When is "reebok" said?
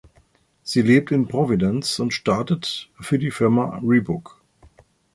3.83-4.41